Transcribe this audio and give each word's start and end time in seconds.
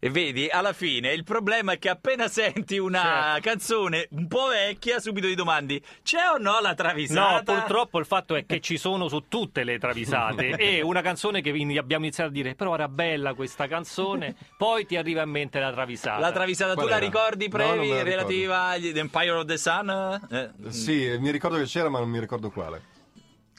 E 0.00 0.10
vedi, 0.10 0.48
alla 0.48 0.72
fine 0.72 1.12
il 1.12 1.24
problema 1.24 1.72
è 1.72 1.78
che 1.80 1.88
appena 1.88 2.28
senti 2.28 2.78
una 2.78 3.32
Certo. 3.34 3.48
canzone 3.48 4.06
un 4.12 4.28
po' 4.28 4.46
vecchia, 4.46 5.00
subito 5.00 5.26
ti 5.26 5.34
domandi: 5.34 5.82
c'è 6.04 6.28
o 6.32 6.38
no 6.38 6.60
la 6.60 6.74
travisata? 6.74 7.52
No, 7.52 7.58
purtroppo 7.58 7.98
il 7.98 8.06
fatto 8.06 8.36
è 8.36 8.46
che 8.46 8.60
ci 8.60 8.78
sono 8.78 9.08
su 9.08 9.24
tutte 9.26 9.64
le 9.64 9.76
travisate 9.78 10.50
e 10.56 10.82
una 10.82 11.02
canzone 11.02 11.40
che 11.40 11.50
abbiamo 11.50 12.04
iniziato 12.04 12.30
a 12.30 12.32
dire 12.32 12.54
però 12.54 12.74
era 12.74 12.86
bella 12.88 13.34
questa 13.34 13.66
canzone, 13.66 14.36
poi 14.56 14.86
ti 14.86 14.96
arriva 14.96 15.22
in 15.22 15.30
mente 15.30 15.58
la 15.58 15.72
travisata. 15.72 16.20
La 16.20 16.30
travisata, 16.30 16.74
tu 16.74 16.78
Qual 16.80 16.90
la 16.90 16.96
era? 16.98 17.04
ricordi, 17.04 17.48
No, 17.48 17.56
non 17.58 17.66
me 17.66 17.72
Previ, 17.74 17.88
la 17.88 17.94
ricordo. 18.02 18.10
relativa 18.28 18.62
agli 18.66 18.92
The 18.92 19.00
Empire 19.00 19.30
of 19.32 19.44
the 19.46 19.56
Sun? 19.58 20.26
Eh, 20.30 20.50
Sì, 20.70 21.16
mi 21.18 21.30
ricordo 21.32 21.56
che 21.56 21.64
c'era, 21.64 21.88
ma 21.88 21.98
non 21.98 22.08
mi 22.08 22.20
ricordo 22.20 22.50
quale. 22.50 22.82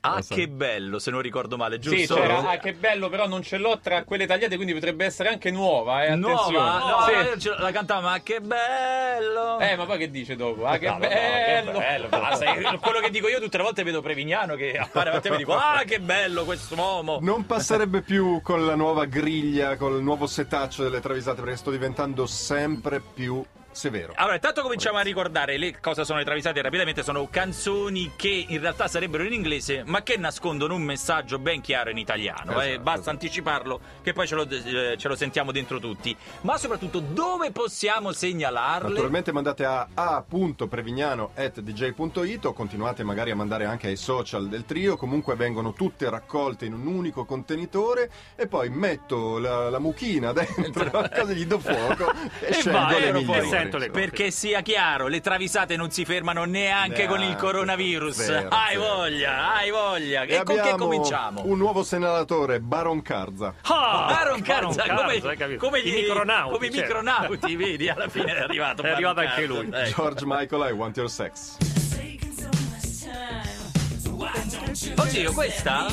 Ah, 0.01 0.21
so. 0.21 0.33
che 0.33 0.47
bello, 0.47 0.97
se 0.97 1.11
non 1.11 1.21
ricordo 1.21 1.57
male, 1.57 1.77
giusto? 1.77 2.13
Sì, 2.15 2.21
c'era, 2.21 2.49
ah, 2.49 2.57
che 2.57 2.73
bello, 2.73 3.09
però 3.09 3.27
non 3.27 3.41
ce 3.43 3.57
l'ho 3.57 3.79
tra 3.79 4.03
quelle 4.03 4.25
tagliate, 4.25 4.55
quindi 4.55 4.73
potrebbe 4.73 5.03
essere 5.05 5.27
anche 5.29 5.51
nuova, 5.51 6.03
eh, 6.03 6.11
attenzione. 6.11 6.51
Nuova? 6.57 6.79
No, 6.79 7.33
Sì. 7.33 7.39
ce- 7.39 7.55
la 7.57 7.71
cantavo, 7.71 8.07
ma 8.07 8.19
che 8.21 8.39
bello! 8.39 9.59
Eh, 9.59 9.75
ma 9.75 9.85
poi 9.85 9.97
che 9.97 10.09
dice 10.09 10.35
dopo? 10.37 10.65
Ah, 10.65 10.77
che 10.77 10.85
No, 10.87 10.93
no, 10.93 10.99
no, 10.99 11.07
bello! 11.09 11.71
che 11.71 11.77
bello. 11.79 12.07
Ah, 12.11 12.35
sai, 12.35 12.63
quello 12.79 12.99
che 12.99 13.09
dico 13.09 13.27
io 13.27 13.39
tutte 13.41 13.57
le 13.57 13.63
volte 13.63 13.83
vedo 13.83 14.01
Prevignano 14.01 14.55
che 14.55 14.77
appare 14.77 15.09
a 15.09 15.19
te 15.19 15.27
e 15.27 15.31
mi 15.31 15.37
dico 15.37 15.53
ah 15.53 15.83
che 15.85 15.99
bello 15.99 16.45
questo 16.45 16.75
uomo 16.75 17.19
Non 17.21 17.45
passerebbe 17.45 18.01
più 18.01 18.41
con 18.41 18.65
la 18.65 18.75
nuova 18.75 19.05
griglia, 19.05 19.75
col 19.75 20.01
nuovo 20.01 20.27
setaccio 20.27 20.83
delle 20.83 21.01
travisate, 21.01 21.41
perché 21.41 21.57
sto 21.57 21.71
diventando 21.71 22.25
sempre 22.25 23.01
più 23.01 23.43
severo. 23.71 24.13
Allora, 24.15 24.35
intanto 24.35 24.61
cominciamo 24.61 24.97
a 24.97 25.01
ricordare 25.01 25.57
le, 25.57 25.79
cosa 25.79 26.03
sono 26.03 26.19
le 26.19 26.25
travisate 26.25 26.61
rapidamente. 26.61 27.03
Sono 27.03 27.27
canzoni 27.29 28.11
che 28.15 28.45
in 28.47 28.59
realtà 28.59 28.87
sarebbero 28.87 29.23
in 29.23 29.33
inglese, 29.33 29.83
ma 29.85 30.01
che 30.03 30.17
nascondono 30.17 30.75
un 30.75 30.81
messaggio 30.83 31.39
ben 31.39 31.61
chiaro 31.61 31.89
in 31.89 31.97
italiano. 31.97 32.61
eh. 32.61 32.67
Esatto, 32.69 32.81
Basta 32.83 32.99
esatto. 32.99 33.09
anticiparlo, 33.11 33.79
che 34.01 34.13
poi 34.13 34.27
ce 34.27 34.35
lo, 34.35 34.47
eh, 34.49 34.95
ce 34.97 35.07
lo 35.07 35.15
sentiamo 35.15 35.51
dentro 35.51 35.79
tutti. 35.79 36.15
Ma 36.41 36.57
soprattutto, 36.57 36.99
dove 36.99 37.51
possiamo 37.51 38.11
segnalarle? 38.11 38.89
Naturalmente 38.89 39.31
mandate 39.31 39.65
a 39.65 39.87
a.prevignano.dj.it 39.93 42.45
o 42.45 42.53
continuate 42.53 43.03
magari 43.03 43.31
a 43.31 43.35
mandare 43.35 43.65
anche 43.65 43.87
ai 43.87 43.95
social 43.95 44.47
del 44.47 44.65
trio, 44.65 44.95
comunque 44.97 45.35
vengono 45.35 45.73
tutte 45.73 46.09
raccolte 46.09 46.65
in 46.65 46.73
un 46.73 46.85
unico 46.87 47.25
contenitore 47.25 48.09
e 48.35 48.47
poi 48.47 48.69
metto 48.69 49.37
la, 49.39 49.69
la 49.69 49.79
mucchina 49.79 50.31
dentro, 50.33 50.89
cosa 50.89 51.33
gli 51.33 51.45
do 51.45 51.59
fuoco 51.59 52.11
e, 52.41 52.47
E 52.47 52.53
scelgo 52.53 52.77
vai, 52.79 53.01
le 53.01 53.13
migliori. 53.13 53.39
Sento 53.61 53.77
le 53.77 53.87
cose. 53.89 53.99
Perché 53.99 54.31
sia 54.31 54.61
chiaro, 54.61 55.07
le 55.07 55.21
travisate 55.21 55.75
non 55.75 55.89
si 55.91 56.05
fermano 56.05 56.43
neanche 56.45 57.05
con 57.07 57.19
il 57.19 57.27
Neanche, 57.27 57.41
coronavirus. 57.41 58.15
zero, 58.15 58.47
hai 58.51 58.73
zero. 58.73 58.81
voglia, 58.95 59.53
hai 59.55 59.69
voglia. 59.71 60.23
E, 60.23 60.35
E 60.35 60.43
con 60.43 60.59
che 60.61 60.75
cominciamo? 60.75 61.41
Un 61.45 61.57
nuovo 61.57 61.83
segnalatore, 61.83 62.59
Baron. 62.59 63.01
Ah, 63.01 64.05
Baron 64.09 64.41
Karza, 64.41 64.83
Baron 64.85 64.95
come, 64.97 65.13
Karza, 65.13 65.29
hai 65.29 65.37
capito? 65.37 65.65
come 65.65 65.79
I 65.79 65.83
gli 65.89 65.93
micronauti. 65.95 66.53
come 66.53 66.67
i 66.67 66.71
certo. 66.73 66.87
micronauti, 66.97 67.55
vedi, 67.55 67.89
alla 67.89 68.07
fine 68.09 68.35
è 68.35 68.39
arrivato. 68.41 68.81
È 68.89 68.89
arrivato 68.89 69.19
anche 69.21 69.45
lui. 69.45 69.69
ecco. 69.71 70.01
George 70.01 70.23
Michael, 70.25 70.69
I 70.69 70.71
Want 70.73 70.97
Your 70.97 71.09
Sex. 71.09 71.57
Oddio, 74.97 75.31
questa? 75.33 75.85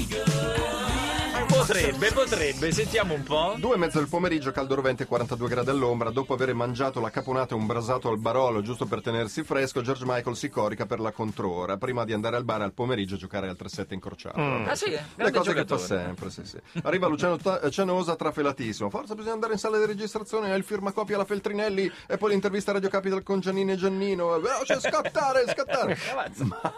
Potrebbe, 1.67 2.13
potrebbe, 2.13 2.71
sentiamo 2.71 3.15
un 3.15 3.25
po'. 3.25 3.55
Due 3.59 3.75
e 3.75 3.79
mezzo 3.79 3.99
del 3.99 4.07
pomeriggio, 4.09 4.53
caldo 4.53 4.77
rovente, 4.77 5.05
42 5.05 5.49
gradi 5.49 5.71
all'ombra. 5.71 6.11
Dopo 6.11 6.35
aver 6.35 6.55
mangiato 6.55 7.01
la 7.01 7.11
caponata 7.11 7.55
e 7.55 7.59
un 7.59 7.67
brasato 7.67 8.09
al 8.09 8.19
barolo, 8.19 8.63
giusto 8.63 8.87
per 8.87 9.03
tenersi 9.03 9.43
fresco, 9.43 9.83
George 9.83 10.05
Michael 10.07 10.37
si 10.37 10.49
corica 10.49 10.87
per 10.87 11.01
la 11.01 11.11
controora, 11.11 11.77
prima 11.77 12.05
di 12.05 12.13
andare 12.13 12.37
al 12.37 12.45
bar 12.45 12.63
al 12.63 12.73
pomeriggio 12.73 13.17
a 13.17 13.19
giocare 13.19 13.49
al 13.49 13.57
3-7 13.61 13.95
incrociato. 13.95 14.41
Ah 14.41 14.77
sì, 14.77 14.91
Le 14.91 15.33
cose 15.33 15.53
che 15.55 15.65
fa 15.65 15.77
giocatore. 15.77 15.81
sempre, 15.81 16.31
sì, 16.31 16.45
sì. 16.45 16.59
Arriva 16.83 17.09
Luciano 17.09 17.37
Ta- 17.37 17.69
Cianosa 17.69 18.15
trafelatissimo. 18.15 18.89
Forza, 18.89 19.17
bisogna 19.17 19.35
andare 19.35 19.55
in 19.55 19.59
sala 19.59 19.79
di 19.79 19.87
registrazione, 19.87 20.53
ha 20.53 20.55
il 20.55 20.63
firmacopia 20.65 21.17
alla 21.17 21.25
Feltrinelli 21.25 21.91
e 22.07 22.17
poi 22.17 22.31
l'intervista 22.31 22.71
a 22.71 22.75
Radio 22.75 22.89
Capital 22.91 23.25
con 23.25 23.41
Giannini 23.41 23.73
e 23.73 23.77
Giannino. 23.77 24.39
Veloce, 24.39 24.79
scattare, 24.79 25.45
scattare. 25.49 25.99
Ma 26.47 26.73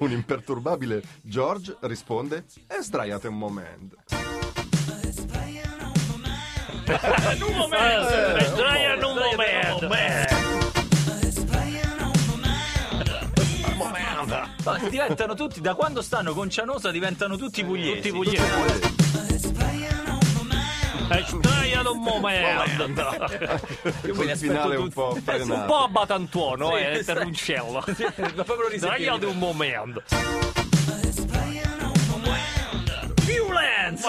un 0.00 0.10
imperturbabile 0.10 1.02
George 1.22 1.76
risponde: 1.80 2.44
E 2.66 2.82
sdraiate 2.82 3.28
un 3.28 3.38
momento. 3.38 3.96
Un 6.88 7.54
momento, 7.56 8.08
Eh, 8.38 8.44
sdraiano 8.46 9.10
un 9.10 9.16
momento. 9.16 9.88
Ma 14.64 14.78
diventano 14.88 15.34
tutti, 15.34 15.60
da 15.60 15.74
quando 15.74 16.00
stanno 16.02 16.32
con 16.34 16.48
Cianosa 16.50 16.90
diventano 16.90 17.36
tutti 17.36 17.62
pugliesi. 17.64 17.96
Tutti 17.96 18.10
pugliesi. 18.12 18.42
Eh, 21.10 21.24
Sdraiano 21.26 21.92
un 21.92 22.02
momento. 22.02 23.02
Aspetto 23.82 24.36
finale 24.36 24.76
un 24.76 24.82
tutti. 24.90 24.94
po' 24.94 25.14
Un 25.14 25.64
po' 25.66 25.76
a 25.84 25.88
batantuono, 25.88 26.76
Sì, 26.76 26.82
eh, 26.82 27.02
sta- 27.02 27.14
terroncello. 27.14 27.84
Ma 28.34 28.44
proprio 28.44 28.68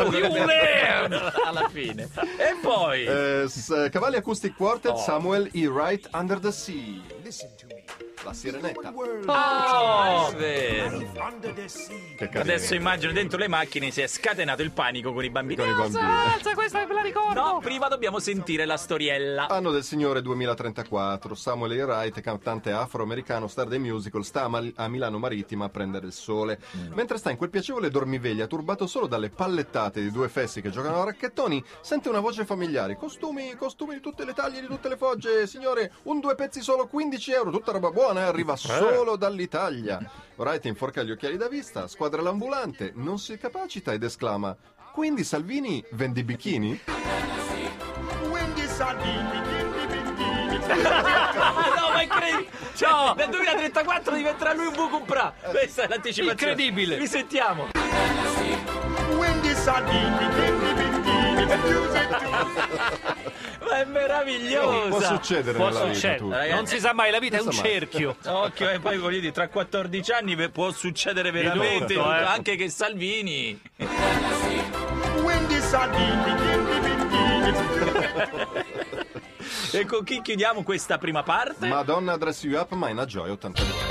Sdraiate 0.08 0.28
un! 0.28 0.34
Violenza! 0.34 1.34
Alla 1.46 1.70
fine. 1.70 2.04
E 2.38 2.56
poi... 2.62 3.06
Eh, 3.06 3.44
s- 3.48 3.90
Cavalli 3.92 4.16
Acoustic 4.18 4.56
Quartet, 4.56 4.92
Oh. 4.92 4.98
Samuel 4.98 5.50
E. 5.54 5.68
Wright, 5.68 6.08
Under 6.14 6.40
the 6.40 6.52
Sea. 6.52 7.02
La 8.30 8.36
sirenetta. 8.36 8.94
Oh, 8.96 10.32
vero. 10.38 11.00
Che 11.00 12.30
carino. 12.30 12.42
Adesso 12.42 12.76
immagino 12.76 13.12
dentro 13.12 13.40
le 13.40 13.48
macchine 13.48 13.90
si 13.90 14.02
è 14.02 14.08
scatenato 14.08 14.62
il 14.62 14.70
panico 14.70 15.14
con 15.14 15.24
i 15.24 15.32
bambini. 15.32 15.60
Con 15.60 15.68
i 15.68 15.74
bambini. 15.74 16.04
Alza, 16.04 16.54
questa 16.54 16.86
me 16.86 16.94
la 16.94 17.02
ricordo. 17.02 17.42
No, 17.42 17.60
prima 17.60 17.88
dobbiamo 17.88 18.20
sentire 18.20 18.66
la 18.66 18.78
storiella. 18.78 19.48
Anno 19.48 19.72
del 19.72 19.84
Signore 19.84 20.22
2034, 20.22 21.34
Samuel 21.34 21.72
E. 21.72 21.84
Wright, 21.84 22.22
cantante 22.22 22.72
afroamericano, 22.72 23.48
star 23.48 23.68
dei 23.68 23.80
musical, 23.80 24.24
sta 24.24 24.44
a, 24.44 24.48
Mal- 24.48 24.74
a 24.76 24.88
Milano 24.88 25.18
Marittima 25.18 25.66
a 25.66 25.70
prendere 25.70 26.06
il 26.06 26.14
sole. 26.14 26.60
Mentre 26.94 27.18
sta 27.18 27.32
in 27.32 27.38
quel 27.38 27.50
piacevole 27.50 27.90
dormiveglia, 27.90 28.46
turbato 28.46 28.86
solo 28.86 29.08
dalle 29.08 29.32
pallettate 29.32 30.02
di 30.02 30.12
due 30.12 30.30
fessi 30.30 30.62
che 30.62 30.70
giocano 30.70 31.02
a 31.02 31.06
racchettoni, 31.06 31.64
sente 31.82 32.10
una 32.10 32.20
voce 32.20 32.46
familiare. 32.46 32.96
Costumi, 32.96 33.56
costumi 33.56 33.96
di 33.96 34.02
tutte 34.02 34.24
le 34.24 34.34
taglie, 34.34 34.62
di 34.62 34.68
tutte 34.68 34.88
le 34.88 34.98
fogge. 34.98 35.48
Signore, 35.48 35.94
un 36.04 36.20
due 36.20 36.36
pezzi 36.36 36.62
solo 36.62 36.86
15 36.86 37.32
euro, 37.32 37.50
tutta 37.50 37.72
roba 37.72 37.90
buona, 37.90 38.18
eh, 38.20 38.28
arriva 38.28 38.56
solo 38.56 39.16
dall'Italia. 39.16 40.00
Wright 40.36 40.66
inforca 40.66 41.04
gli 41.04 41.12
occhiali 41.12 41.38
da 41.38 41.48
vista, 41.48 41.88
squadra 41.88 42.22
l'ambulante, 42.22 42.92
non 42.96 43.20
si 43.20 43.38
capacita 43.38 43.92
ed 43.92 44.04
esclama. 44.04 44.56
Quindi 44.94 45.24
Salvini 45.24 45.84
vende 45.92 46.22
i 46.22 46.24
bikini? 46.24 46.80
Ah, 50.72 51.76
no, 51.80 51.94
ma 51.94 52.02
incredibile! 52.02 52.50
Cioè, 52.76 53.14
nel 53.16 53.30
2034 53.30 54.16
diventerà 54.16 54.54
lui 54.54 54.68
un 54.68 54.74
Bucupra! 54.74 55.34
Questa 55.50 55.84
è 55.84 55.88
l'anticipazione. 55.88 56.32
Incredibile. 56.32 56.98
Risentiamo. 56.98 57.68
Ma 63.62 63.78
è 63.82 63.86
meravigliosa! 63.86 64.88
Può 64.90 65.00
succedere 65.02 65.58
Può 65.58 65.68
nella 65.68 65.80
vita, 65.84 65.94
succedere. 65.94 66.18
tutto. 66.20 66.34
Ragazzi, 66.36 66.54
Non 66.56 66.66
si 66.68 66.80
sa 66.80 66.94
mai, 66.94 67.12
la 67.12 67.20
vita 67.20 67.36
è 67.36 67.40
non 67.40 67.48
un 67.48 67.54
sa 67.54 67.62
mai. 67.62 67.72
cerchio. 67.72 68.16
Occhio, 68.26 68.70
e 68.70 68.80
poi 68.80 68.98
voglio 68.98 69.20
dire, 69.20 69.32
tra 69.32 69.48
14 69.48 70.12
anni 70.12 70.36
ve- 70.36 70.50
può 70.50 70.72
succedere 70.72 71.32
veramente 71.32 71.94
tutto, 71.94 72.14
eh. 72.14 72.24
anche 72.24 72.56
che 72.56 72.70
Salvini. 72.70 73.60
e 79.72 79.86
con 79.86 80.04
chi 80.04 80.22
chiudiamo 80.22 80.64
questa 80.64 80.98
prima 80.98 81.24
parte? 81.24 81.68
Madonna 81.68 82.18
Dress 82.18 82.44
You 82.44 82.60
Up, 82.60 82.72
Mina 82.74 83.06
Joy 83.06 83.30
82. 83.32 83.89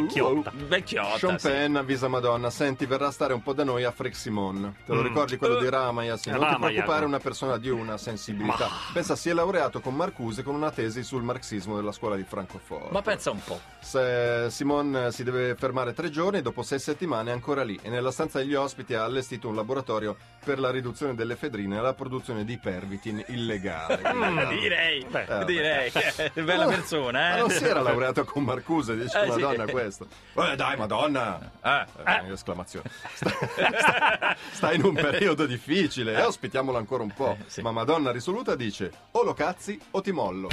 Vecchiotta. 0.00 0.52
Vecchiotta. 0.54 1.18
Sean 1.18 1.38
sì. 1.38 1.48
Penn 1.48 1.76
avvisa 1.76 2.08
Madonna, 2.08 2.50
senti, 2.50 2.86
verrà 2.86 3.06
a 3.08 3.10
stare 3.10 3.32
un 3.32 3.42
po' 3.42 3.52
da 3.52 3.64
noi 3.64 3.84
a 3.84 3.90
Freximon. 3.90 4.76
Te 4.86 4.92
lo 4.92 5.00
Mm. 5.00 5.04
ricordi 5.04 5.36
quello 5.36 5.58
di 5.58 5.68
Ramaya? 5.68 6.16
Sì, 6.16 6.30
non 6.30 6.38
ti 6.40 6.44
Ramaya, 6.44 6.70
preoccupare, 6.72 6.98
è 6.98 7.02
no. 7.02 7.06
una 7.08 7.18
persona 7.18 7.56
di 7.58 7.68
una 7.70 7.96
sensibilità. 7.96 8.68
Pensa, 8.92 9.16
si 9.16 9.30
è 9.30 9.32
laureato 9.32 9.80
con 9.80 9.94
Marcuse 9.94 10.42
con 10.42 10.54
una 10.54 10.70
tesi 10.70 11.02
sul 11.02 11.22
marxismo 11.22 11.76
della 11.76 11.92
scuola 11.92 12.16
di 12.16 12.24
Francoforte. 12.24 12.88
Ma 12.92 13.02
pensa 13.02 13.30
un 13.30 13.42
po'. 13.42 13.60
Se 13.80 14.46
Simon 14.50 15.08
si 15.10 15.22
deve 15.24 15.54
fermare 15.56 15.92
tre 15.92 16.10
giorni, 16.10 16.42
dopo 16.42 16.62
sei 16.62 16.78
settimane 16.78 17.30
è 17.30 17.32
ancora 17.32 17.62
lì 17.62 17.78
e 17.82 17.88
nella 17.90 18.10
stanza 18.10 18.38
degli 18.38 18.54
ospiti 18.54 18.94
ha 18.94 19.04
allestito 19.04 19.48
un 19.48 19.54
laboratorio 19.54 20.16
per 20.44 20.58
la 20.58 20.70
riduzione 20.70 21.14
delle 21.14 21.36
fedrine 21.36 21.78
e 21.78 21.80
la 21.80 21.94
produzione 21.94 22.44
di 22.44 22.58
pervitin 22.58 23.22
illegale. 23.28 24.00
Direi, 24.54 25.04
Beh, 25.08 25.44
direi 25.46 25.90
che 25.90 26.14
è 26.14 26.32
una 26.36 26.44
bella 26.44 26.66
persona, 26.66 27.18
Ma 27.30 27.36
eh. 27.36 27.40
non 27.40 27.50
si 27.50 27.64
era 27.64 27.80
laureato 27.80 28.24
con 28.24 28.42
Marcuse, 28.44 28.96
dice 28.96 29.20
Eh, 29.22 29.32
sì. 29.32 29.40
Questo. 29.84 30.06
Eh 30.34 30.56
dai, 30.56 30.76
Madonna! 30.76 31.50
Ah, 31.60 31.86
Eh, 32.06 32.32
esclamazione. 32.32 32.90
Sta, 33.14 33.30
sta- 33.30 34.36
sta 34.52 34.72
in 34.72 34.82
un 34.84 34.94
periodo 34.94 35.44
difficile, 35.46 36.14
eh, 36.14 36.22
ospitiamolo 36.22 36.78
ancora 36.78 37.02
un 37.02 37.12
po'. 37.12 37.36
sì. 37.46 37.60
Ma 37.60 37.70
Madonna 37.70 38.10
risoluta 38.10 38.54
dice: 38.56 38.90
o 39.12 39.22
lo 39.22 39.34
cazzi 39.34 39.78
o 39.92 40.00
ti 40.00 40.10
mollo. 40.12 40.48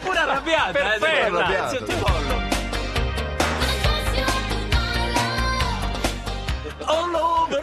pure 0.00 0.18
arrabbiata, 0.18 0.68
eh, 0.68 0.98
Perfetta. 0.98 1.26
arrabbiata. 1.26 1.76
Ti 1.84 1.94
mollo. 1.94 2.53
Oh 6.86 7.06
lobo, 7.06 7.56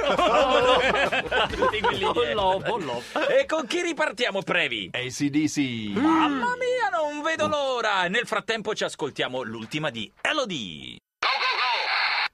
oh 2.13 2.33
lobo, 2.33 2.77
lobo. 2.77 3.03
E 3.29 3.45
con 3.45 3.65
chi 3.67 3.81
ripartiamo, 3.81 4.41
Previ? 4.41 4.89
ACDC. 4.91 5.57
Mamma 5.97 6.55
mia, 6.57 6.89
non 6.91 7.21
vedo 7.21 7.47
l'ora! 7.47 8.07
Nel 8.07 8.25
frattempo 8.25 8.73
ci 8.73 8.83
ascoltiamo 8.83 9.41
l'ultima 9.43 9.89
di 9.89 10.11
Elodie. 10.21 10.97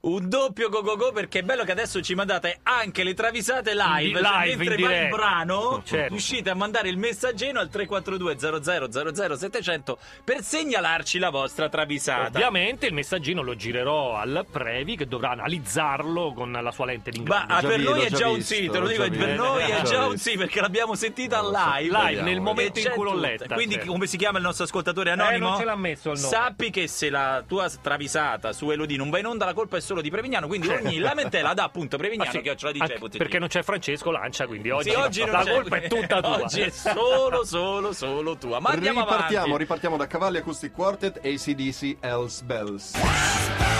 Un 0.08 0.26
doppio 0.26 0.70
go 0.70 0.80
go 0.80 0.96
go 0.96 1.12
perché 1.12 1.40
è 1.40 1.42
bello 1.42 1.64
che 1.64 1.72
adesso 1.72 2.00
ci 2.00 2.14
mandate 2.14 2.60
anche 2.62 3.04
le 3.04 3.12
travisate 3.12 3.74
live, 3.74 4.18
In- 4.18 4.24
cioè, 4.24 4.46
live, 4.46 4.56
mentre 4.56 4.82
va 4.82 4.96
il 4.96 5.08
brano 5.10 5.82
Certo. 5.84 6.08
riuscite 6.08 6.48
a 6.48 6.54
mandare 6.54 6.88
il 6.88 6.96
messaggino 6.96 7.60
al 7.60 7.68
342 7.68 9.12
00 9.12 9.36
700 9.36 9.98
per 10.24 10.42
segnalarci 10.42 11.18
la 11.18 11.28
vostra 11.28 11.68
travisata. 11.68 12.38
Ovviamente 12.38 12.86
il 12.86 12.94
messaggino 12.94 13.42
lo 13.42 13.54
girerò 13.54 14.16
al 14.16 14.46
Previ 14.50 14.96
che 14.96 15.06
dovrà 15.06 15.32
analizzarlo 15.32 16.32
con 16.32 16.52
la 16.52 16.70
sua 16.70 16.86
lente 16.86 17.10
di 17.10 17.20
Ma 17.20 17.44
ah, 17.46 17.60
per 17.60 17.78
noi 17.78 18.00
è 18.00 18.10
già 18.10 18.30
un 18.30 18.40
sì, 18.40 18.66
te 18.66 18.78
lo 18.78 18.86
dico, 18.86 19.06
per 19.10 19.36
noi 19.36 19.62
è 19.70 19.82
già 19.82 20.06
un 20.06 20.16
sì 20.16 20.38
perché 20.38 20.62
l'abbiamo 20.62 20.94
sentita 20.94 21.42
so. 21.42 21.50
live. 21.50 21.98
Live, 21.98 22.22
nel 22.22 22.40
momento 22.40 22.78
in 22.78 22.90
cui 22.94 23.04
l'ho 23.04 23.14
letta. 23.14 23.54
Quindi 23.54 23.74
certo. 23.74 23.92
come 23.92 24.06
si 24.06 24.16
chiama 24.16 24.38
il 24.38 24.44
nostro 24.44 24.64
ascoltatore 24.64 25.10
anonimo? 25.10 25.34
Eh, 25.34 25.50
non 25.50 25.58
ce 25.58 25.64
l'ha 25.66 25.76
messo 25.76 26.12
il 26.12 26.18
nome. 26.18 26.32
Sappi 26.34 26.70
che 26.70 26.86
se 26.86 27.10
la 27.10 27.44
tua 27.46 27.70
travisata 27.82 28.54
su 28.54 28.70
Elodie 28.70 28.96
non 28.96 29.10
va 29.10 29.18
in 29.18 29.26
onda 29.26 29.44
la 29.44 29.52
colpa 29.52 29.76
è 29.76 29.80
solo 29.80 29.97
di 30.00 30.10
Prevignano, 30.10 30.46
quindi 30.46 30.68
ogni 30.72 30.98
lamentela 30.98 31.54
da 31.54 31.64
appunto 31.64 31.96
Prevignano 31.96 32.28
Ah, 32.28 32.32
sì. 32.32 32.40
che 32.40 32.56
ce 32.56 32.66
la 32.66 32.72
Anche 32.78 32.98
dice 32.98 33.18
perché 33.18 33.38
non 33.38 33.48
c'è 33.48 33.62
Francesco 33.62 34.10
Lancia, 34.10 34.46
quindi 34.46 34.70
oggi, 34.70 34.90
Sì, 34.90 34.96
oggi 34.96 35.20
non 35.20 35.30
la 35.30 35.42
c'è- 35.44 35.52
colpa 35.52 35.76
è 35.76 35.88
tutta 35.88 36.20
tua. 36.20 36.42
Oggi 36.42 36.60
è 36.60 36.70
solo, 36.70 37.44
solo, 37.44 37.92
solo 37.92 38.36
tua. 38.36 38.60
Ma 38.60 38.70
andiamo 38.70 39.00
ripartiamo, 39.00 39.44
avanti. 39.44 39.58
ripartiamo 39.58 39.96
da 39.96 40.06
Cavalli 40.06 40.36
Acoustic 40.38 40.72
Quartet, 40.72 41.16
ACDC, 41.24 41.96
Hells 42.00 42.42
Bells. 42.42 43.77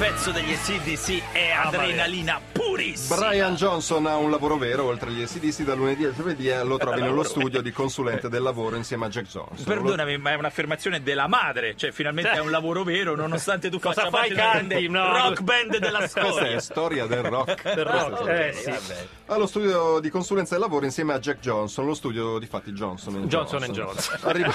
Pezzo 0.00 0.30
degli 0.30 0.54
SDC 0.54 1.22
è 1.32 1.50
Ah, 1.50 1.64
adrenalina 1.64 2.40
purissima. 2.52 3.16
Brian 3.16 3.54
Johnson 3.54 4.06
ha 4.06 4.16
un 4.16 4.30
lavoro 4.30 4.56
vero, 4.56 4.84
oltre 4.84 5.10
agli 5.10 5.20
ACDC, 5.20 5.60
da 5.60 5.74
lunedì 5.74 6.06
al 6.06 6.14
giovedì 6.14 6.48
eh, 6.48 6.64
lo 6.64 6.78
trovi 6.78 7.02
nello 7.02 7.22
studio 7.22 7.60
di 7.60 7.70
consulente 7.70 8.30
del 8.30 8.40
lavoro 8.40 8.76
insieme 8.76 9.04
a 9.04 9.08
Jack 9.10 9.26
Johnson. 9.26 9.62
Perdonami, 9.62 10.16
ma 10.16 10.30
è 10.30 10.34
un'affermazione 10.36 11.02
della 11.02 11.26
madre, 11.26 11.76
cioè 11.76 11.92
finalmente 11.92 12.30
è 12.30 12.38
un 12.40 12.50
lavoro 12.50 12.82
vero, 12.82 13.14
nonostante 13.14 13.68
tu 13.68 13.76
cosa 13.78 14.08
faccia 14.08 14.10
fai, 14.10 14.32
parte 14.32 14.34
della 14.34 14.50
grande 14.52 14.88
no? 14.88 15.12
rock 15.12 15.40
band 15.42 15.76
della 15.76 15.98
Questa 16.08 16.48
è 16.48 16.60
storia. 16.60 17.04
del 17.06 17.22
rock. 17.22 17.74
Del 17.74 17.84
rock, 17.84 18.26
eh, 18.26 18.52
sì. 18.54 18.94
Allo 19.26 19.46
studio 19.46 20.00
di 20.00 20.08
consulenza 20.08 20.54
del 20.54 20.62
lavoro 20.62 20.86
insieme 20.86 21.12
a 21.12 21.18
Jack 21.18 21.40
Johnson, 21.40 21.84
lo 21.84 21.94
studio 21.94 22.38
di 22.38 22.46
fatti 22.46 22.72
Johnson 22.72 23.26
Johnson 23.26 23.62
and 23.64 23.72
Johnson. 23.74 24.18
Arriva, 24.22 24.54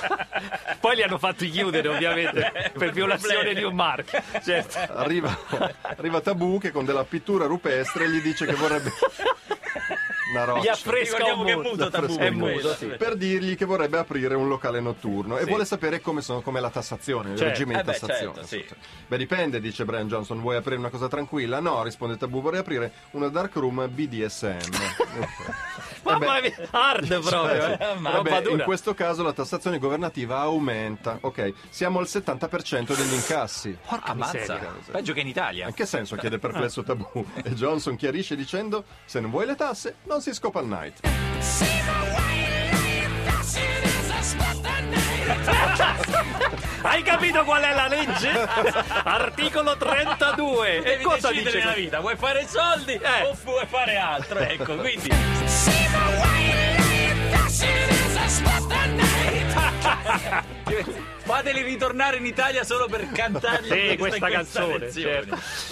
Poi 0.79 0.95
li 0.95 1.03
hanno 1.03 1.19
fatti 1.19 1.49
chiudere, 1.51 1.87
ovviamente, 1.87 2.71
per 2.75 2.91
violazione 2.91 3.53
di 3.53 3.61
un 3.63 3.75
marchio. 3.75 4.21
Certo. 4.43 4.77
arriva, 4.93 5.34
arriva 5.81 6.21
Tabù 6.21 6.59
che 6.59 6.71
con 6.71 6.85
della 6.85 7.03
pittura 7.03 7.45
rupestre 7.45 8.09
gli 8.09 8.21
dice 8.21 8.45
che 8.45 8.53
vorrebbe 8.53 8.91
una 10.31 10.43
Gli 10.43 10.47
roccia. 10.47 10.71
affresca 10.71 11.17
Ricordiamo 11.17 11.41
un 11.41 11.45
che 11.47 11.51
è 11.51 11.55
muto. 11.55 11.89
Tabù, 11.89 12.15
È 12.17 12.29
muto, 12.29 12.73
sì. 12.75 12.85
per 12.87 13.15
dirgli 13.15 13.55
che 13.55 13.65
vorrebbe 13.65 13.97
aprire 13.99 14.35
un 14.35 14.47
locale 14.47 14.79
notturno 14.79 15.37
e 15.37 15.43
Sì. 15.43 15.47
vuole 15.49 15.65
sapere 15.65 16.01
come 16.01 16.21
sono, 16.21 16.41
com'è 16.41 16.59
la 16.59 16.69
tassazione, 16.69 17.31
il 17.31 17.37
Certo. 17.37 17.51
regime 17.51 17.73
di 17.75 17.79
Eh 17.79 17.83
beh, 17.83 17.91
tassazione. 17.91 18.33
certo, 18.33 18.47
sì. 18.47 18.65
Beh, 19.07 19.17
dipende, 19.17 19.59
dice 19.61 19.85
Brian 19.85 20.07
Johnson. 20.07 20.41
Vuoi 20.41 20.55
aprire 20.57 20.77
una 20.79 20.89
cosa 20.89 21.07
tranquilla? 21.07 21.59
No, 21.59 21.83
risponde 21.83 22.17
Tabù, 22.17 22.41
vorrei 22.41 22.59
aprire 22.59 22.91
una 23.11 23.27
dark 23.29 23.55
room 23.55 23.87
BDSM. 23.89 24.57
Mamma 26.05 26.39
mia, 26.41 26.53
hard 26.71 27.19
proprio. 27.21 27.65
eh. 27.65 27.95
Ma 27.97 28.11
Vabbè, 28.11 28.29
Roba 28.43 28.49
in 28.51 28.61
questo 28.63 28.93
caso 28.93 29.23
la 29.23 29.33
tassazione 29.33 29.79
governativa 29.79 30.39
aumenta. 30.39 31.17
Ok, 31.21 31.53
siamo 31.69 31.99
al 31.99 32.05
70% 32.05 32.95
degli 32.95 33.13
incassi. 33.13 33.77
Ammazza, 33.87 34.37
miseria. 34.39 34.73
peggio 34.91 35.13
che 35.13 35.19
in 35.21 35.27
Italia. 35.27 35.67
In 35.67 35.73
che 35.73 35.85
senso 35.85 36.15
chiede 36.17 36.37
perplesso 36.39 36.83
Tabù? 36.83 37.25
E 37.43 37.51
Johnson 37.53 37.95
chiarisce 37.95 38.35
dicendo: 38.35 38.83
Se 39.05 39.19
non 39.19 39.31
vuoi 39.31 39.45
le 39.45 39.55
tasse, 39.55 39.95
non 40.03 40.21
si 40.21 40.33
scopa 40.33 40.59
al 40.59 40.67
night. 40.67 40.99
Hai 46.81 47.01
capito 47.01 47.43
qual 47.43 47.63
è 47.63 47.73
la 47.73 47.87
legge? 47.87 48.31
Articolo 49.03 49.75
32. 49.75 50.83
E 50.83 51.01
cosa 51.01 51.31
dice? 51.31 51.57
nella 51.57 51.73
vita, 51.73 51.99
vuoi 51.99 52.15
fare 52.15 52.45
soldi 52.47 52.93
Eh. 52.93 53.23
o 53.23 53.35
vuoi 53.43 53.65
fare 53.65 53.97
altro? 53.97 54.39
Ecco, 54.39 54.75
quindi 54.75 55.09
fateli 61.25 61.63
ritornare 61.63 62.17
in 62.17 62.25
Italia 62.25 62.63
solo 62.63 62.85
per 62.87 63.09
cantargli 63.11 63.67
Sì, 63.67 63.97
questa, 63.97 64.19
questa 64.19 64.29
canzone, 64.29 64.77
versione. 64.77 65.27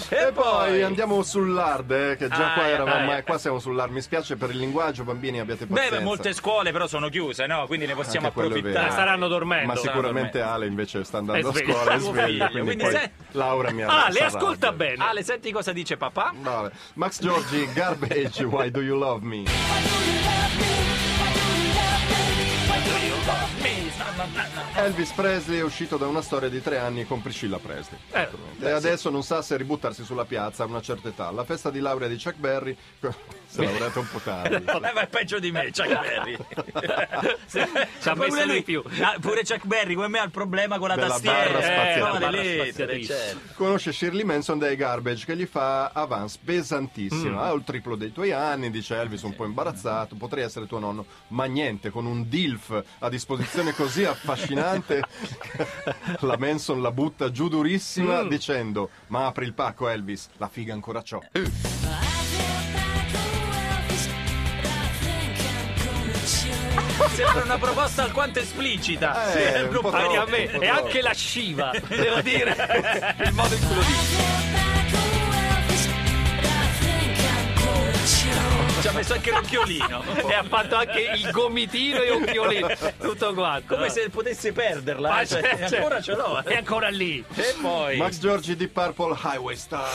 E, 0.08 0.32
poi 0.32 0.82
andiamo 0.82 1.22
sull'hard, 1.22 1.90
eh, 1.90 2.16
che 2.16 2.28
già 2.28 2.50
Ah, 2.50 2.54
qua 2.54 2.66
eh, 2.66 2.70
eravamo, 2.72 2.96
ah, 2.96 3.04
ma 3.06 3.16
eh. 3.18 3.22
qua 3.22 3.38
siamo 3.38 3.58
sull'hard. 3.58 3.92
Mi 3.92 4.00
spiace 4.00 4.36
per 4.36 4.50
il 4.50 4.58
linguaggio, 4.58 5.04
bambini, 5.04 5.38
abbiate 5.40 5.66
Beh, 5.66 5.72
pazienza. 5.74 5.98
beh, 5.98 6.04
molte 6.04 6.32
scuole 6.32 6.72
però 6.72 6.86
sono 6.86 7.08
chiuse, 7.08 7.46
no? 7.46 7.66
Quindi 7.66 7.86
ne 7.86 7.94
possiamo 7.94 8.26
Anche 8.26 8.40
è 8.40 8.44
approfittare. 8.44 8.74
vero. 8.74 8.90
Staranno 8.92 9.28
dormendo. 9.28 9.66
Ma 9.66 9.74
Saranno 9.76 9.90
sicuramente 9.94 10.38
dormendo. 10.38 10.54
Ale 10.56 10.66
invece 10.66 11.04
sta 11.04 11.18
andando 11.18 11.52
È 11.52 11.60
a 11.60 11.64
scuola 11.64 11.94
e 11.94 11.98
Tuo 11.98 12.10
sveglio, 12.12 12.46
quindi, 12.50 12.64
quindi 12.76 12.82
poi 12.84 12.92
se- 12.92 13.10
Laura 13.32 13.70
mi 13.70 13.82
ha 13.82 13.86
Ah, 13.88 14.08
le 14.08 14.20
messo 14.20 14.22
a 14.22 14.26
ascolta 14.26 14.72
bene. 14.72 15.04
Ale, 15.04 15.22
senti 15.22 15.52
cosa 15.52 15.72
dice 15.72 15.96
papà? 15.96 16.32
Vabbè. 16.36 16.70
Max 16.94 17.20
Giorgi, 17.20 17.68
Garbage, 17.72 18.44
Why 18.44 18.70
Do 18.70 18.80
You 18.80 18.98
Love 18.98 19.24
Me? 19.26 19.42
Uh, 24.36 24.42
Elvis 24.76 25.12
Presley 25.12 25.58
è 25.58 25.62
uscito 25.62 25.96
da 25.96 26.08
una 26.08 26.20
storia 26.20 26.48
di 26.48 26.60
tre 26.60 26.78
anni 26.78 27.06
con 27.06 27.22
Priscilla 27.22 27.58
Presley. 27.58 27.98
Eh, 28.10 28.28
e 28.60 28.70
adesso 28.70 29.08
non 29.08 29.22
sa 29.22 29.40
se 29.40 29.56
ributtarsi 29.56 30.02
sulla 30.04 30.24
piazza 30.24 30.64
a 30.64 30.66
una 30.66 30.80
certa 30.82 31.08
età. 31.08 31.30
La 31.30 31.44
festa 31.44 31.70
di 31.70 31.78
laurea 31.78 32.08
di 32.08 32.16
Chuck 32.16 32.34
Berry 32.36 32.76
si 33.46 33.60
è 33.60 33.64
laureata 33.64 34.00
un 34.00 34.08
po' 34.10 34.18
tardi. 34.18 34.52
Eh, 34.84 34.92
ma 34.92 35.00
è 35.02 35.06
peggio 35.06 35.38
di 35.38 35.50
me, 35.52 35.70
Chuck 35.70 35.88
Berry. 35.88 36.36
Ci 37.48 38.08
ha 38.08 38.12
Pure 38.14 38.30
messo 38.30 38.44
lui- 38.46 38.54
di 38.56 38.62
più. 38.62 38.82
Ah, 39.00 39.16
pure 39.20 39.42
Chuck 39.44 39.64
Berry 39.64 39.94
come 39.94 40.08
me 40.08 40.18
ha 40.18 40.24
il 40.24 40.30
problema 40.30 40.78
con 40.78 40.88
la 40.88 40.94
Della 40.96 41.08
tastiera. 41.08 41.36
barra 41.44 41.60
spaziale. 41.62 41.98
no, 42.00 42.06
la 42.12 42.18
barra 42.18 42.30
le 42.30 42.56
lettere, 42.56 43.04
certo. 43.04 43.38
Conosce 43.54 43.92
Shirley 43.92 44.24
Manson 44.24 44.58
dai 44.58 44.74
Garbage 44.76 45.24
che 45.24 45.36
gli 45.36 45.46
fa 45.46 45.90
avance 45.94 46.38
pesantissimo. 46.44 47.40
Ha 47.40 47.52
il 47.52 47.62
triplo 47.64 47.94
dei 47.96 48.12
tuoi 48.12 48.32
anni, 48.32 48.70
dice 48.70 48.96
Elvis 48.96 49.22
un 49.22 49.34
po' 49.36 49.44
imbarazzato. 49.44 50.16
Potrei 50.16 50.42
essere 50.44 50.66
tuo 50.66 50.80
nonno, 50.80 51.06
ma 51.28 51.44
niente, 51.44 51.90
con 51.90 52.06
un 52.06 52.28
DILF 52.28 52.82
a 52.98 53.08
disposizione 53.08 53.72
così 53.72 54.04
affascinante, 54.04 54.62
la 56.20 56.36
Manson 56.38 56.80
la 56.80 56.90
butta 56.90 57.30
giù 57.30 57.48
durissima 57.48 58.24
dicendo: 58.24 58.90
Ma 59.08 59.26
apri 59.26 59.44
il 59.44 59.52
pacco, 59.52 59.88
Elvis, 59.88 60.28
la 60.38 60.48
figa 60.48 60.72
ancora 60.72 61.02
c'ho. 61.02 61.22
Sembra 67.14 67.44
una 67.44 67.58
proposta 67.58 68.02
alquanto 68.02 68.38
esplicita. 68.40 69.32
Eh, 69.32 69.52
Sembra 69.52 69.78
un 69.78 69.84
po' 69.84 69.90
troppo, 69.90 70.20
un 70.20 70.48
po' 70.52 70.60
e 70.60 70.68
anche 70.68 71.00
la 71.00 71.12
sciva, 71.12 71.72
devo 71.88 72.20
dire, 72.20 72.56
il 73.24 73.32
modo 73.32 73.54
in 73.54 73.66
cui 73.66 73.74
lo 73.74 73.82
dice. 73.82 74.13
Ci 78.84 78.90
ha 78.90 78.92
messo 78.92 79.14
anche 79.14 79.30
l'occhiolino. 79.30 80.02
E 80.28 80.34
ha 80.34 80.42
fatto 80.42 80.76
anche 80.76 81.10
il 81.14 81.30
gomitino 81.30 82.02
e 82.02 82.10
occhiolino, 82.10 82.68
tutto 83.00 83.32
quanto. 83.32 83.76
Come 83.76 83.88
se 83.88 84.10
potesse 84.10 84.52
perderla. 84.52 85.08
Ma 85.08 85.20
eh, 85.22 85.26
cioè, 85.26 85.40
c'è- 85.40 85.64
c'è. 85.64 85.76
ancora 85.76 86.02
ce 86.02 86.14
l'ho. 86.14 86.42
È 86.42 86.50
eh. 86.50 86.56
ancora 86.56 86.88
lì. 86.90 87.24
E 87.34 87.54
poi. 87.62 87.96
Max 87.96 88.18
Giorgi 88.18 88.54
di 88.54 88.68
Purple 88.68 89.16
Highway 89.22 89.56
Star. 89.56 89.88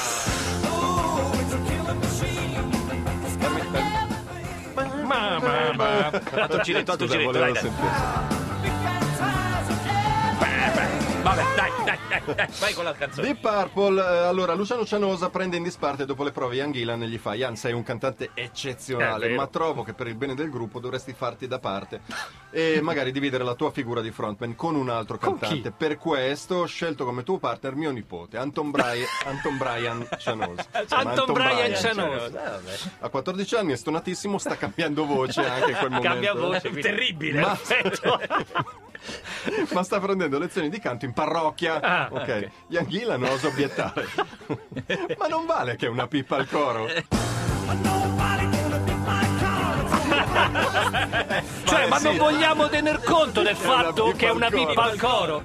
Ma, 5.04 5.40
ma, 5.40 5.72
ma. 5.76 6.06
Altro 6.08 6.62
giretto, 6.62 6.94
Scusa, 6.94 7.12
giretto, 7.12 7.32
dai, 7.32 7.54
dai. 7.54 8.29
Vabbè, 11.30 11.44
dai, 11.56 11.72
dai, 11.86 11.98
dai, 12.08 12.36
dai, 12.36 12.48
vai 12.60 12.74
con 12.74 12.84
la 12.84 12.94
canzone. 12.94 13.28
Deep 13.28 13.40
Purple, 13.40 14.02
eh, 14.02 14.18
allora 14.26 14.56
Luciano 14.56 14.84
Cianosa 14.84 15.30
prende 15.30 15.58
in 15.58 15.64
disparte 15.64 16.06
dopo 16.06 16.24
le 16.24 16.32
prove 16.32 16.56
Ian 16.56 16.72
Gillan 16.72 17.04
e 17.04 17.08
gli 17.08 17.20
fa 17.20 17.36
Ian 17.36 17.56
sei 17.56 17.74
un 17.74 17.84
cantante 17.84 18.32
eccezionale 18.34 19.36
ma 19.36 19.46
trovo 19.46 19.84
che 19.84 19.94
per 19.94 20.08
il 20.08 20.16
bene 20.16 20.34
del 20.34 20.50
gruppo 20.50 20.80
dovresti 20.80 21.14
farti 21.14 21.48
da 21.48 21.60
parte 21.60 22.02
e 22.50 22.80
magari 22.82 23.12
dividere 23.12 23.44
la 23.44 23.54
tua 23.54 23.70
figura 23.70 24.02
di 24.02 24.10
frontman 24.10 24.56
con 24.56 24.74
un 24.74 24.90
altro 24.90 25.18
cantante 25.18 25.72
per 25.72 25.98
questo 25.98 26.56
ho 26.56 26.66
scelto 26.66 27.06
come 27.06 27.22
tuo 27.22 27.38
partner 27.38 27.76
mio 27.76 27.92
nipote 27.92 28.38
Anton, 28.38 28.72
Bri- 28.72 29.06
Anton 29.26 29.58
Brian 29.58 30.08
Cianosa 30.18 30.66
Insomma, 30.82 31.02
Anton 31.12 31.34
Brian 31.34 31.76
Cianosa. 31.76 32.60
Eh, 32.60 32.80
ha 33.02 33.10
14 33.10 33.56
anni 33.56 33.74
è 33.74 33.76
stonatissimo 33.76 34.40
sta 34.40 34.58
cambiando 34.58 35.06
voce 35.06 35.46
anche 35.46 35.72
in 35.72 35.78
quel 35.78 35.92
momento 35.92 36.08
Cambia 36.10 36.34
voce. 36.34 36.72
Terribile. 36.72 37.42
Ma- 37.42 37.58
ma 39.74 39.84
sta 39.84 40.00
prendendo 40.00 40.38
lezioni 40.38 40.70
di 40.70 40.80
canto 40.80 41.06
in 41.06 41.14
parrocchia. 41.20 41.82
Ah, 41.82 42.08
ok. 42.10 42.22
ok. 42.22 42.50
Ian 42.68 42.86
Gillan 42.88 43.24
osa 43.24 43.48
obiettare. 43.48 44.08
ma 45.20 45.28
non 45.28 45.46
vale 45.46 45.76
che 45.76 45.88
è 45.88 45.90
una 45.90 46.08
pippa 46.08 46.38
al 46.38 46.48
coro. 46.48 46.88
Cioè, 51.66 51.88
ma 51.88 51.98
non 52.00 52.18
vogliamo 52.18 52.70
tener 52.70 53.02
conto 53.04 53.42
del 53.42 53.56
fatto 53.56 54.14
che 54.16 54.28
è 54.28 54.32
una 54.32 54.50
pippa 54.50 54.84
al 54.84 54.98
coro. 54.98 55.44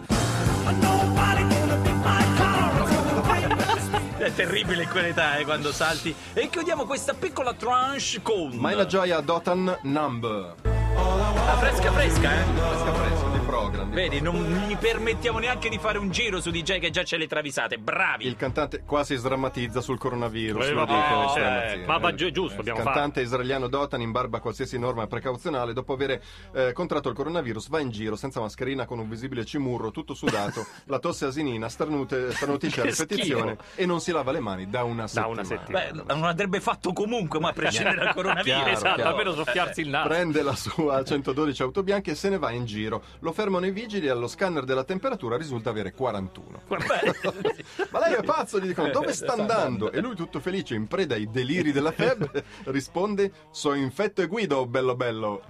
È 4.17 4.33
terribile 4.33 4.85
in 4.85 4.89
quell'età 4.89 5.37
eh, 5.37 5.45
quando 5.45 5.73
salti. 5.73 6.15
E 6.33 6.49
chiudiamo 6.49 6.85
questa 6.87 7.15
piccola 7.15 7.53
tranche 7.53 8.23
con. 8.23 8.53
Ma 8.55 8.71
è 8.71 8.75
la 8.75 8.87
gioia 8.87 9.21
Dotan 9.21 9.79
Numb. 9.83 10.55
Ah, 10.97 11.57
fresca 11.59 11.93
fresca, 11.93 12.33
eh? 12.33 12.45
Fresca 12.45 12.93
fresca, 12.93 13.34
grandi 13.71 13.95
Vedi, 13.95 14.21
non 14.21 14.65
mi 14.67 14.77
permettiamo 14.77 15.39
neanche 15.39 15.69
di 15.69 15.79
fare 15.79 15.99
un 15.99 16.11
giro 16.11 16.41
su 16.41 16.51
DJ 16.51 16.79
che 16.79 16.91
già 16.91 17.05
ce 17.05 17.17
le 17.17 17.27
travisate. 17.27 17.79
Bravi! 17.79 18.27
Il 18.27 18.37
cantante 18.37 18.83
quasi 18.85 19.17
sdrammatizza 19.17 19.81
sul 19.81 19.99
coronavirus. 19.99 20.67
Eh, 20.67 20.71
lo 20.73 20.85
dico, 20.85 21.25
eh, 21.25 21.29
stramazzino. 21.29 21.87
ma 21.87 21.99
va 21.99 22.15
giu- 22.15 22.31
giusto, 22.31 22.61
Il 22.61 22.73
cantante 22.73 23.21
israeliano 23.21 23.69
Dotan 23.69 24.01
imbarba 24.01 24.41
qualsiasi 24.41 24.79
norma 24.79 25.07
precauzionale 25.07 25.73
dopo 25.73 25.93
aver 25.93 26.21
eh, 26.53 26.73
contratto 26.73 27.09
il 27.09 27.15
coronavirus 27.15 27.69
va 27.69 27.81
in 27.81 27.91
giro 27.91 28.17
senza 28.17 28.41
mascherina 28.41 28.87
con 28.87 28.99
un 28.99 29.09
visibile 29.09 29.45
cimurro 29.45 29.91
tutto 29.91 30.15
sudato 30.15 30.67
la 30.87 30.99
tosse 30.99 31.27
asinina 31.27 31.69
starnute, 31.69 32.33
starnutisce 32.33 32.81
a 32.81 32.85
ripetizione 32.85 33.57
e 33.75 33.87
non 33.87 34.01
si 34.01 34.13
lava 34.13 34.33
le 34.33 34.41
mani 34.41 34.69
da 34.69 34.83
una 34.85 35.03
Da 35.03 35.09
settimana, 35.09 35.33
una 35.33 35.45
settimana. 35.45 35.91
Beh, 35.93 36.15
non 36.15 36.25
avrebbe 36.25 36.61
fatto 36.61 36.93
comunque, 36.93 37.39
ma 37.41 37.49
a 37.49 37.53
prescindere 37.53 37.97
dal 37.97 38.15
coronavirus. 38.15 38.45
Chiaro, 38.63 38.71
esatto, 38.71 38.95
chiaro. 38.95 39.11
almeno 39.11 39.33
soffiarsi 39.33 39.81
il 39.81 39.89
naso. 39.89 40.09
Prende 40.09 40.43
la 40.43 40.55
sua 40.55 41.05
112 41.05 41.63
auto 41.63 41.83
bianche 41.83 42.13
e 42.13 42.15
se 42.15 42.29
ne 42.29 42.39
va 42.39 42.51
in 42.51 42.65
giro. 42.65 43.03
Lo 43.21 43.33
fermano 43.55 43.67
i 43.67 43.71
vigili 43.71 44.07
e 44.07 44.11
allo 44.11 44.27
scanner 44.27 44.65
della 44.65 44.85
temperatura 44.85 45.37
risulta 45.37 45.71
avere 45.71 45.93
41. 45.93 46.63
Ma 47.91 47.99
lei 48.01 48.15
è 48.15 48.23
pazzo, 48.23 48.59
gli 48.59 48.67
dicono 48.67 48.91
dove 48.91 49.13
sta 49.13 49.33
andando? 49.35 49.93
E 49.93 50.01
lui 50.01 50.15
tutto 50.17 50.41
felice, 50.41 50.75
in 50.75 50.87
preda 50.89 51.15
ai 51.15 51.31
deliri 51.31 51.71
della 51.73 51.93
febbre, 51.93 52.45
risponde 52.67 53.31
so 53.51 53.75
infetto 53.75 54.23
e 54.23 54.27
guido, 54.27 54.67
bello 54.67 54.97
bello. 54.97 55.43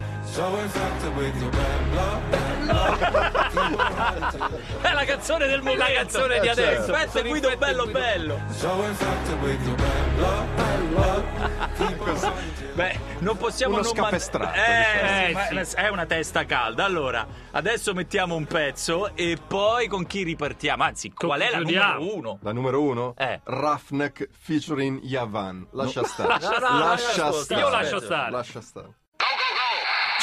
È 4.81 4.93
la 4.93 5.05
canzone 5.05 5.47
del 5.47 5.61
momento. 5.63 5.83
La 5.85 5.93
canzone 5.93 6.41
di 6.41 6.49
Eh, 6.49 6.55
certo. 6.55 6.61
adesso. 6.63 6.93
Aspetta, 6.93 7.11
Sono 7.19 7.29
Guido, 7.29 7.49
infetti 7.51 7.65
bello, 7.67 7.83
Guido. 7.85 7.99
bello. 7.99 8.41
Beh, 12.75 12.99
non 13.21 13.37
possiamo 13.37 13.75
Uno 13.75 13.83
non 13.85 13.93
man- 13.95 14.05
scapestrato, 14.05 14.59
Eh, 14.59 15.27
diciamo. 15.29 15.61
Eh, 15.61 15.65
sì. 15.65 15.77
è 15.77 15.89
una 15.89 16.07
testa 16.07 16.45
calda. 16.45 16.85
Allora, 16.85 17.27
adesso 17.53 17.84
mettiamo 17.93 18.35
un 18.37 18.47
pezzo 18.47 19.15
e 19.15 19.37
poi 19.47 19.89
con 19.89 20.07
chi 20.07 20.23
ripartiamo? 20.23 20.83
Anzi, 20.85 21.13
qual 21.13 21.41
è 21.41 21.51
la 21.51 21.59
numero 21.59 22.15
uno? 22.17 22.39
La 22.41 22.53
numero 22.53 22.81
uno? 22.81 23.15
Eh. 23.19 23.41
Roughneck 23.45 24.29
featuring 24.33 25.03
Yavan. 25.03 25.67
Lascia 25.73 26.05
stare. 26.05 26.29
Lascia- 26.41 26.59
no, 26.61 26.69
no, 26.71 26.79
Lascia 26.79 27.25
lascia 27.25 27.33
stare. 27.33 27.61
Io 27.61 27.69
lascio 27.69 28.01
stare. 28.01 28.31
Lascia 28.31 28.61
stare. 28.61 28.95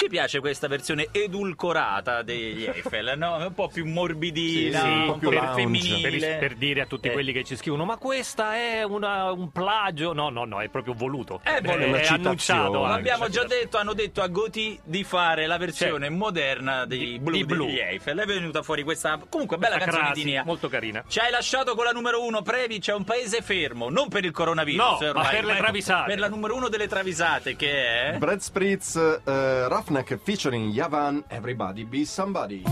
Ci 0.01 0.08
piace 0.10 0.39
questa 0.39 0.67
versione 0.67 1.10
edulcorata 1.12 2.24
degli 2.24 2.65
Eiffel, 2.65 3.13
no? 3.17 3.36
Un 3.36 3.53
po' 3.53 3.67
più 3.67 3.86
morbidina, 3.86 4.79
Sì, 4.79 4.86
sì, 4.86 4.91
un 4.91 5.05
po' 5.05 5.17
più 5.17 5.29
lounge. 5.29 5.53
femminile. 5.62 6.10
Per, 6.27 6.38
per 6.39 6.55
dire 6.55 6.81
a 6.81 6.86
tutti 6.88 7.08
Eh. 7.08 7.12
quelli 7.12 7.31
che 7.31 7.43
ci 7.43 7.55
scrivono, 7.55 7.86
ma 7.86 7.98
questa 7.98 8.55
è 8.55 8.81
una- 8.84 9.31
un 9.31 9.51
plagio. 9.51 10.13
No, 10.13 10.29
no, 10.29 10.46
no, 10.46 10.60
è 10.60 10.70
proprio 10.70 10.96
voluto. 10.96 11.39
È 11.43 11.62
voluto. 11.62 11.84
è 11.84 11.88
Una 12.08 12.08
annunciato. 12.15 12.81
L'abbiamo 12.88 13.29
già 13.29 13.43
detto, 13.43 13.77
hanno 13.77 13.93
detto 13.93 14.24
a 14.24 14.27
Goti 14.27 14.79
di 14.84 15.03
fare 15.03 15.46
la 15.46 15.58
versione 15.58 16.08
Sì. 16.08 16.13
moderna 16.13 16.86
dei 16.86 16.98
Di- 17.12 17.20
blu 17.20 17.36
di 17.36 17.46
blu. 17.46 17.65
degli 17.67 17.77
Eiffel. 17.79 18.17
È 18.17 18.25
venuta 18.25 18.63
fuori 18.63 18.81
questa 18.81 19.20
comunque 19.29 19.58
bella 19.58 19.74
Questa 19.75 19.91
canzone 19.91 20.08
crasi, 20.13 20.24
di 20.25 20.31
Nia. 20.31 20.43
molto 20.43 20.67
carina. 20.67 21.03
Ci 21.08 21.20
hai 21.20 21.29
lasciato 21.29 21.75
con 21.75 21.86
la 21.86 21.91
numero 21.91 22.25
uno, 22.25 22.41
Previ, 22.41 22.79
c'è 22.79 22.93
un 22.96 23.03
paese 23.03 23.41
fermo, 23.43 23.89
non 23.91 24.08
per 24.10 24.25
il 24.25 24.31
coronavirus, 24.31 24.79
No, 24.84 25.08
ormai, 25.10 25.24
ma 25.25 25.29
per 25.29 25.46
le 25.46 25.55
travisate. 25.58 26.10
Per 26.10 26.20
la 26.20 26.27
numero 26.27 26.55
uno 26.55 26.70
delle 26.70 26.88
travisate, 26.88 27.55
che 27.55 28.13
è... 28.13 28.17
Brad 28.17 28.39
Spritz, 28.39 28.96
eh, 28.96 29.67
Roughneck 29.91 30.21
featuring 30.21 30.71
Yavan, 30.71 31.21
Everybody 31.29 31.83
Be 31.83 32.05
Somebody. 32.05 32.63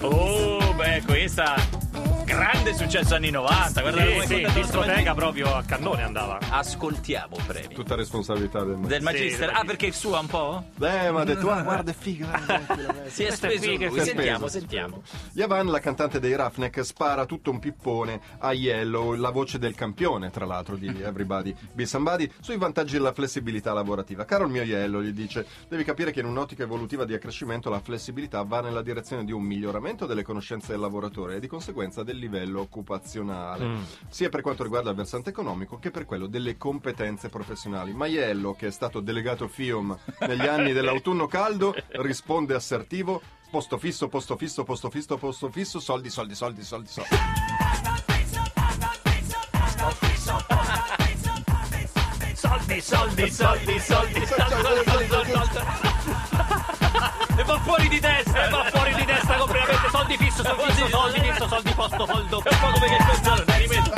Oh, 0.00 0.72
beh, 0.78 1.02
questa... 1.04 1.56
Grande 2.32 2.72
successo 2.74 3.14
anni 3.14 3.30
90, 3.30 3.80
guarda 3.82 4.04
come 4.04 4.20
Sì, 4.26 4.34
sì, 4.34 4.40
quando- 4.40 4.60
discoteca 4.60 5.14
proprio 5.14 5.54
a 5.54 5.62
cannone 5.64 6.02
andava. 6.02 6.38
Ascoltiamo, 6.48 7.36
Previ. 7.46 7.74
Tutta 7.74 7.94
responsabilità 7.94 8.64
del 8.64 8.78
Del 8.78 9.02
Magister. 9.02 9.48
del 9.50 9.54
ah, 9.54 9.64
perché 9.66 9.88
è 9.88 9.90
sua 9.90 10.20
un 10.20 10.26
po'? 10.28 10.64
Eh, 10.80 11.10
ma 11.10 11.20
ha 11.20 11.24
detto, 11.24 11.50
ah, 11.50 11.60
guarda, 11.62 11.90
è 11.90 11.94
figa. 11.94 12.26
guarda, 12.26 12.94
Si 13.12 13.24
è 13.24 13.30
speso 13.32 13.62
figa, 13.62 13.88
lui. 13.88 14.00
Sentiamo, 14.00 14.48
speso, 14.48 14.58
sentiamo. 14.58 15.02
Yavan, 15.34 15.66
la 15.66 15.78
cantante 15.78 16.20
dei 16.20 16.34
Roughneck, 16.34 16.82
spara 16.84 17.26
tutto 17.26 17.50
un 17.50 17.58
pippone 17.58 18.18
a 18.38 18.52
Yellow, 18.54 19.12
la 19.12 19.30
voce 19.30 19.58
del 19.58 19.74
campione, 19.74 20.30
tra 20.30 20.46
l'altro, 20.46 20.76
di 20.76 20.86
Everybody 20.86 21.54
Be 21.74 21.84
Somebody, 21.84 22.30
sui 22.40 22.56
vantaggi 22.56 22.94
della 22.94 23.12
flessibilità 23.12 23.74
lavorativa. 23.74 24.24
Caro 24.24 24.44
il 24.44 24.50
mio 24.50 24.62
Yellow, 24.62 25.02
gli 25.02 25.12
dice, 25.12 25.46
devi 25.68 25.84
capire 25.84 26.10
che 26.12 26.20
in 26.20 26.26
un'ottica 26.26 26.62
evolutiva 26.62 27.04
di 27.04 27.12
accrescimento 27.12 27.68
la 27.68 27.80
flessibilità 27.80 28.42
va 28.42 28.62
nella 28.62 28.80
direzione 28.80 29.24
di 29.26 29.32
un 29.32 29.42
miglioramento 29.42 30.06
delle 30.06 30.22
conoscenze 30.22 30.72
del 30.72 30.80
lavoratore 30.80 31.36
e 31.36 31.40
di 31.40 31.46
conseguenza 31.46 32.02
del 32.02 32.20
livello 32.22 32.60
occupazionale, 32.60 33.64
Mm. 33.66 33.82
sia 34.08 34.28
per 34.28 34.40
quanto 34.42 34.62
riguarda 34.62 34.90
il 34.90 34.96
versante 34.96 35.30
economico 35.30 35.78
che 35.78 35.90
per 35.90 36.04
quello 36.04 36.26
delle 36.26 36.56
competenze 36.56 37.28
professionali. 37.28 37.92
Ma 37.92 38.06
Yellow, 38.06 38.54
che 38.56 38.68
è 38.68 38.70
stato 38.70 39.00
delegato 39.00 39.48
FIOM 39.48 39.96
negli 40.20 40.46
anni 40.46 40.72
dell'autunno 40.72 41.26
caldo, 41.26 41.74
risponde 41.90 42.54
assertivo 42.54 43.20
Posto 43.52 43.76
fisso, 43.76 44.08
posto 44.08 44.34
fisso, 44.38 44.64
posto 44.64 44.88
fisso, 44.88 45.18
posto 45.18 45.50
fisso, 45.50 45.78
soldi, 45.78 46.08
soldi, 46.08 46.34
soldi, 46.34 46.62
soldi, 46.64 46.88
soldi. 46.88 47.08
Soldi, 52.34 52.80
soldi, 52.80 53.30
soldi, 53.30 53.78
soldi, 53.78 53.80
soldi, 53.80 54.26
soldi, 54.26 54.26
soldi, 54.26 55.32
soldi. 55.32 55.60
E 57.36 57.44
va 57.44 57.58
fuori 57.60 57.88
di 57.88 58.00
testa, 58.00 58.46
e 58.46 58.50
va 58.50 58.64
fuori 58.64 58.94
di 58.94 59.01
testa 59.01 59.01
completamente. 59.01 59.01
Soldi 59.01 59.01
fisso, 60.16 60.42
soldi 60.42 60.72
fisso, 60.72 60.88
soldi 60.88 61.20
fisso, 61.20 61.48
soldi 61.48 61.72
posto, 61.72 62.06
soldo. 62.06 62.42
È 62.42 62.48
un 62.52 62.58
po' 62.60 62.70
come 62.72 62.86
che 62.86 62.96
canzone, 62.96 63.44
dai, 63.44 63.58
rimetti. 63.66 63.90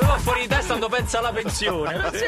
Va 0.00 0.18
fuori 0.18 0.40
di 0.40 0.46
testa 0.48 0.66
quando 0.66 0.88
pensa 0.88 1.18
alla 1.18 1.32
pensione. 1.32 2.10
Di 2.10 2.18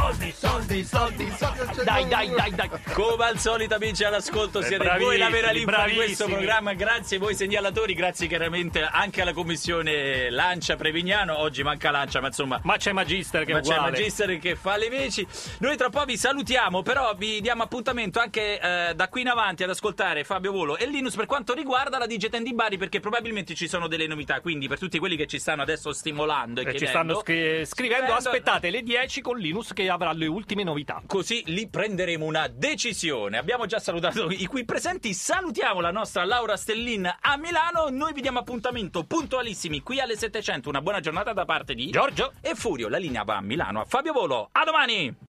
soldi, 0.00 0.30
soldi, 0.36 0.84
soldi, 0.84 1.30
soldi. 1.38 1.84
Dai, 1.84 2.06
dai, 2.06 2.28
dai, 2.28 2.50
dai. 2.54 2.68
Come 2.92 3.24
al 3.24 3.38
solito 3.38 3.76
amici 3.76 4.04
all'ascolto 4.04 4.60
siete 4.60 4.84
bravissimi, 4.84 5.04
voi 5.06 5.16
la 5.18 5.30
vera 5.30 5.50
linfa 5.52 5.86
di 5.86 5.94
questo 5.94 6.26
programma 6.26 6.74
grazie 6.74 7.16
voi 7.16 7.34
segnalatori 7.34 7.94
grazie 7.94 8.26
chiaramente 8.26 8.82
anche 8.82 9.22
alla 9.22 9.32
commissione 9.32 10.28
Lancia 10.28 10.76
Prevignano 10.76 11.38
oggi 11.38 11.62
manca 11.62 11.90
Lancia 11.90 12.20
ma 12.20 12.26
insomma 12.26 12.60
Ma 12.64 12.76
c'è 12.76 12.92
Magister 12.92 13.46
che 13.46 13.54
ma 13.54 13.60
c'è. 13.60 13.76
Magister 13.78 14.38
che 14.38 14.54
fa 14.54 14.76
le 14.76 14.90
veci. 14.90 15.26
Noi 15.60 15.78
tra 15.78 15.88
poco 15.88 16.04
vi 16.04 16.18
salutiamo, 16.18 16.82
però 16.82 17.14
vi 17.14 17.40
diamo 17.40 17.62
appuntamento 17.62 18.20
anche 18.20 18.60
eh, 18.60 18.92
da 18.94 19.08
qui 19.08 19.22
in 19.22 19.28
avanti 19.28 19.62
ad 19.62 19.70
ascoltare 19.70 20.24
Fabio 20.24 20.52
Volo 20.52 20.76
e 20.76 20.84
Linus 20.86 21.14
per 21.14 21.24
quanto 21.24 21.54
riguarda 21.54 21.96
la 21.96 22.06
Digiten 22.06 22.42
di 22.42 22.52
Bari, 22.52 22.76
perché 22.76 23.00
probabilmente 23.00 23.54
ci 23.54 23.66
sono 23.66 23.88
delle 23.88 24.06
novità. 24.06 24.42
Quindi, 24.42 24.68
per 24.68 24.78
tutti 24.78 24.98
quelli 24.98 25.16
che 25.16 25.26
ci 25.26 25.38
stanno 25.38 25.62
adesso 25.62 25.92
stimolando 25.94 26.60
e, 26.60 26.64
E 26.64 26.72
ci 26.72 26.76
chiedendo, 26.84 26.98
stanno 27.14 27.20
scri- 27.20 27.64
scrivendo, 27.64 28.04
scrivendo- 28.04 28.14
aspettate 28.14 28.68
le 28.70 28.82
10 28.82 29.20
con 29.22 29.38
Linus 29.38 29.72
che 29.86 29.92
avrà 29.92 30.12
le 30.12 30.26
ultime 30.26 30.64
novità. 30.64 31.00
Così 31.06 31.42
lì 31.46 31.68
prenderemo 31.68 32.24
una 32.24 32.48
decisione. 32.48 33.38
Abbiamo 33.38 33.66
già 33.66 33.78
salutato 33.78 34.28
i 34.30 34.46
qui 34.46 34.64
presenti. 34.64 35.14
Salutiamo 35.14 35.80
la 35.80 35.92
nostra 35.92 36.24
Laura 36.24 36.56
Stellin 36.56 37.06
a 37.20 37.36
Milano. 37.36 37.88
Noi 37.90 38.12
vi 38.12 38.20
diamo 38.20 38.40
appuntamento 38.40 39.04
puntualissimi 39.04 39.82
qui 39.82 40.00
alle 40.00 40.16
700. 40.16 40.68
Una 40.68 40.82
buona 40.82 41.00
giornata 41.00 41.32
da 41.32 41.44
parte 41.44 41.74
di 41.74 41.90
Giorgio. 41.90 42.32
e 42.40 42.54
Furio. 42.54 42.88
La 42.88 42.98
linea 42.98 43.22
va 43.22 43.36
a 43.36 43.40
Milano 43.40 43.80
a 43.80 43.84
Fabio 43.84 44.12
Volo. 44.12 44.48
A 44.52 44.64
domani! 44.64 45.24